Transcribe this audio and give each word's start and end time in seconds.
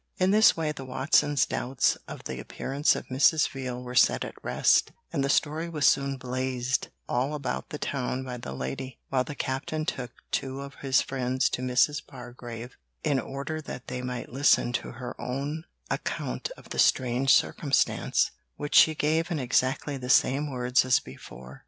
In 0.17 0.31
this 0.31 0.57
way 0.57 0.71
the 0.71 0.83
Watsons' 0.83 1.45
doubts 1.45 1.95
of 2.07 2.23
the 2.23 2.39
appearance 2.39 2.95
of 2.95 3.05
Mrs. 3.09 3.47
Veal 3.47 3.83
were 3.83 3.93
set 3.93 4.25
at 4.25 4.33
rest, 4.43 4.91
and 5.13 5.23
the 5.23 5.29
story 5.29 5.69
was 5.69 5.85
soon 5.85 6.17
'blazed' 6.17 6.87
all 7.07 7.35
about 7.35 7.69
the 7.69 7.77
town 7.77 8.23
by 8.23 8.37
the 8.37 8.51
lady, 8.51 8.97
while 9.09 9.23
the 9.23 9.35
Captain 9.35 9.85
took 9.85 10.09
two 10.31 10.59
of 10.61 10.73
his 10.81 11.03
friends 11.03 11.49
to 11.51 11.61
Mrs. 11.61 12.01
Bargrave 12.03 12.77
in 13.03 13.19
order 13.19 13.61
that 13.61 13.89
they 13.89 14.01
might 14.01 14.29
listen 14.33 14.73
to 14.73 14.93
her 14.93 15.15
own 15.21 15.65
account 15.91 16.49
of 16.57 16.69
the 16.69 16.79
strange 16.79 17.31
circumstance, 17.31 18.31
which 18.55 18.73
she 18.73 18.95
gave 18.95 19.29
in 19.29 19.37
exactly 19.37 19.97
the 19.97 20.09
same 20.09 20.49
words 20.49 20.83
as 20.83 20.99
before. 20.99 21.59